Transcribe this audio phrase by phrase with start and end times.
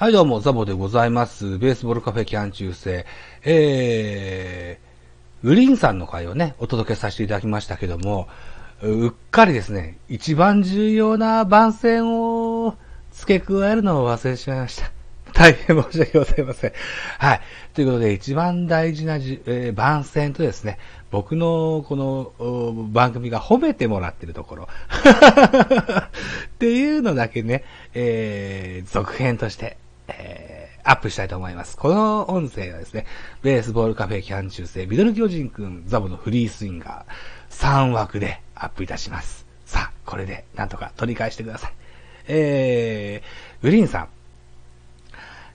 [0.00, 1.58] はい、どうも、ザボでございます。
[1.58, 3.04] ベースボールカフェキャン中世。
[3.44, 8.26] えー、グリンさんの回をね、お届けさせていただきましたけども、
[8.80, 12.76] うっかりですね、一番重要な番宣を
[13.12, 14.90] 付け加えるのを忘れてしまいました。
[15.34, 16.72] 大変申し訳ございません。
[17.18, 17.40] はい。
[17.74, 20.78] ということで、一番大事なじ、えー番宣とですね、
[21.10, 24.68] 僕のこの番組が褒めてもらってるところ。
[24.96, 29.76] っていうのだけね、えー、続編として、
[30.18, 31.76] えー、アップしたいと思います。
[31.76, 33.06] この音声はですね、
[33.42, 39.46] ベースボールカフェキャン中世、ミドル巨人くん、ザボのフリースインガー、3枠でアップいたします。
[39.66, 41.72] さあ、これでなんとか取り返してください。
[42.28, 44.08] えー、グリーンさん、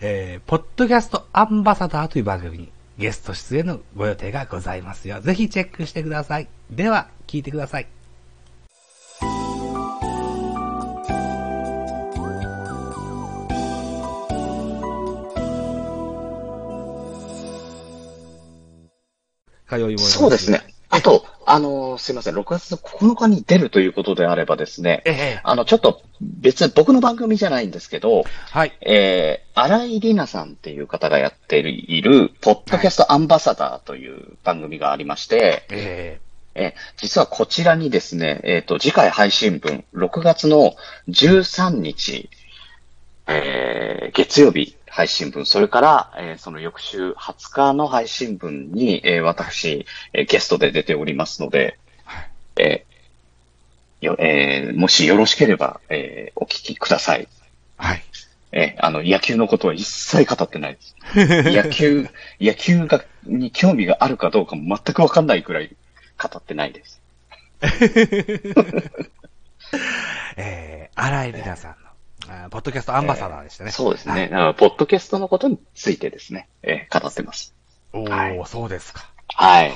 [0.00, 5.20] えー、ポッドキャストアンバサダーという番組にゲスト出演のご予定がございますよ。
[5.20, 6.48] ぜひチェックしてください。
[6.70, 7.86] では、聞いてください。
[19.78, 20.62] 通いもそうですね。。
[20.90, 28.76] あと、あのーすいません、6月の9日に出るということであればですね、ええあの、ちょっと別に僕の番組じゃないんですけど、はい。
[28.82, 36.20] えー、荒井里奈さんっていう方がやっている、ポッドキャストアンバサダーという番組がありまして、え
[36.54, 40.74] えー実はこちらにですね、えっ、と、次回配信分、6月の
[41.08, 42.28] 13日、
[43.26, 57.22] えー月曜日配信分、それから、えーその翌週20日の配信分に、えー私、えーゲストで出ておりますので、はいえーよえーもしよろしければ、えーお聞きください。
[57.22, 57.26] ー
[57.78, 58.02] はい。
[58.52, 60.94] えーあの、野球のことは一切語ってないです。
[61.56, 62.06] 野球、
[62.38, 65.74] 野球が、に興味があるかどうかも全くわかんないくらい
[66.22, 67.00] 語ってないです。
[70.36, 71.81] えー、荒井里奈さん
[72.50, 73.70] ポッドキャストアンバサダーでしたね。
[73.70, 74.28] そうですね。
[74.58, 77.54] ポッドキャストのことについてですね、えー語ってます。
[77.92, 79.10] おー、はいそうですか。
[79.34, 79.72] はい。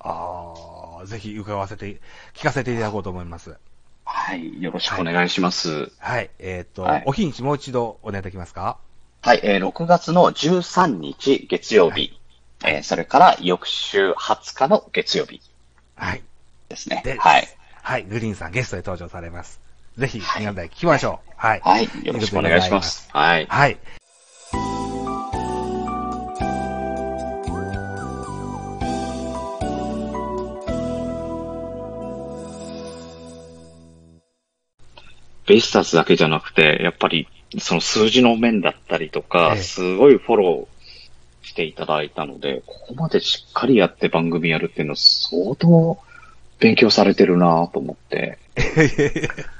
[0.00, 2.00] あー、ぜひ伺わせて、
[2.34, 3.56] 聞かせていただこうと思います。
[4.04, 4.62] はい。
[4.62, 5.90] よろしくお願いします。
[5.98, 6.30] はい。
[6.38, 8.78] えっ、と、はいお日にちもう一度お願いできますか？
[9.22, 9.40] はい。
[9.42, 12.18] えー6月の13日月曜日、
[12.64, 15.40] えーそれから翌週20日の月曜日
[15.96, 16.22] はい。
[16.68, 17.18] ですねで。
[17.18, 17.48] はい。
[17.82, 18.04] はい。
[18.04, 19.60] グリーンさんゲストで登場されます。
[19.98, 21.32] ぜひ、皆さん聞きましょう。
[21.36, 21.60] はい。
[21.64, 21.88] はい。
[22.04, 23.10] よろしくお願いします。
[23.12, 23.46] はい。
[23.46, 23.76] はい。
[35.48, 37.26] ベイスターズだけじゃなくて、やっぱり、
[37.58, 45.98] その数字の面だったりとか、ええすごいフォローしていただいたので、ここまでしっかりやって番組やるっていうのは相当
[46.60, 48.38] 勉強されてるなと思って。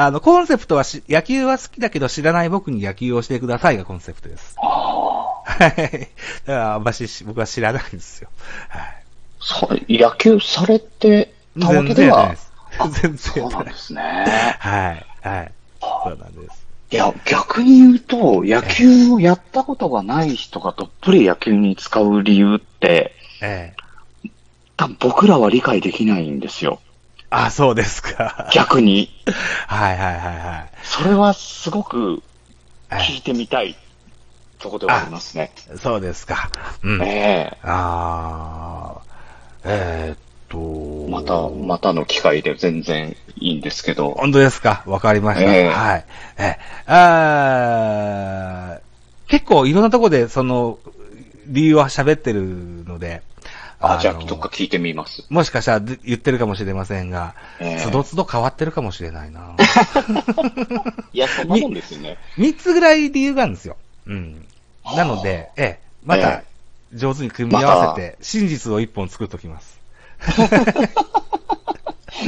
[0.00, 4.54] あの、コンセプトはし、野球は好きだけど知らない僕に野球をしてくださいがコンセプトです。
[4.62, 5.42] ああ。
[5.44, 6.08] はい。
[6.46, 8.28] だから、あんまし僕は知らないんですよ。
[8.68, 9.04] はい。
[9.40, 12.36] そう野球されてたわけでは、
[12.78, 13.64] あ全然そうやってない。
[13.64, 14.02] なんですね。
[14.60, 15.06] はい。
[15.28, 15.52] はい。
[15.80, 16.66] そうなんです。
[16.92, 23.74] いや、逆に言うと、野球をやったことがない人がどっぷり野球に使う理由って、え
[24.24, 24.30] え。
[24.76, 26.78] 多分僕らは理解できないんですよ。
[27.30, 28.48] あ、そうですか。
[28.52, 29.10] 逆に？
[29.66, 30.70] はいはいはいはい。
[30.82, 32.22] それはすごく
[32.88, 33.76] はい聞いてみたい
[34.58, 35.52] とこではありますね。
[35.76, 36.50] そうですか。
[36.82, 37.02] うん。
[37.02, 39.02] ええああ、
[39.64, 40.18] えーっ
[40.48, 41.10] と。
[41.10, 44.12] また、またの機会で全然いいんですけど。
[44.12, 44.82] 本当ですか？
[44.86, 45.54] わかりました。
[45.54, 46.04] ええはい。
[46.38, 48.78] えー
[49.30, 50.78] 結構いろんなとこでその、
[51.48, 52.42] 理由は喋ってる
[52.86, 53.20] ので、
[53.80, 55.24] あ、のじゃあ、どっか聞いてみます。
[55.28, 59.54] もしかしたらで言ってるかもしれませんが、ええつどつど変わってるかもしれないな。
[61.12, 62.18] いや、そんなもんですよね。
[62.36, 63.76] 三つぐらい理由があるんですよ。
[64.06, 64.46] うん。
[64.96, 66.44] なので、ええ、またえ、
[66.94, 69.78] 上手に組み合わせて、真実を一本作っときます。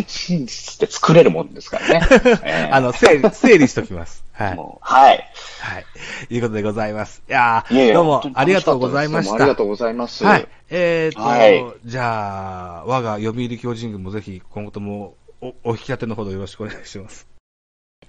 [0.07, 2.01] 真実って作れるもんですからね。
[2.45, 4.25] ええあの、整理、整理しときます。
[4.33, 4.59] はい。
[4.81, 5.31] はい。
[5.61, 5.87] はい。
[6.31, 7.23] いうことでございます。
[7.29, 9.35] いやどうもありがとうございました。
[9.35, 10.25] ありがとうございます。
[10.25, 10.49] はい。
[10.71, 17.27] えーと、はいじゃあ、我が読売巨人軍もぜひ今後ともお、お引き立てのほどよろしくお願いします。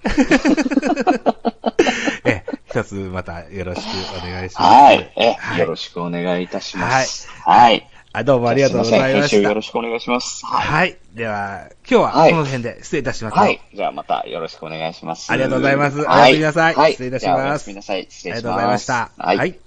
[2.26, 3.86] え、一つまたよろしく
[4.18, 4.64] お願いします。
[4.64, 5.14] はい。
[5.16, 7.30] え、はいよろしくお願いいたします。
[7.30, 7.88] はい。
[8.14, 9.38] あどうもありがとうございました。
[9.38, 10.46] よろしくお願いします。
[10.46, 10.68] はい。
[10.68, 10.98] はい。
[11.14, 13.38] では、今日ははいこの辺で失礼いたします。
[13.38, 13.62] はい。
[13.74, 15.32] じゃあまたよろしくお願いします。
[15.32, 16.92] ありがとうございますはいおやすみなさいはい。
[16.92, 18.08] 失礼いたしますおやすみなさい。
[18.10, 18.36] 失礼します。
[18.36, 19.12] ありがとうございました。
[19.18, 19.38] はい。
[19.38, 19.62] はい